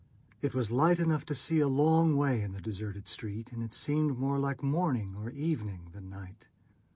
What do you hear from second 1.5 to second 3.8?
a long way in the deserted street and it